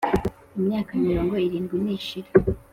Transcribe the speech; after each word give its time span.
Imyaka 0.57 0.91
mirongo 1.05 1.33
irindwi 1.45 1.75
nishira, 1.83 2.29